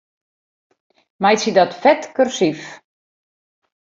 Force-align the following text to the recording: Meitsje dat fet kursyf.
Meitsje 1.21 1.51
dat 1.57 1.71
fet 1.81 2.01
kursyf. 2.15 2.61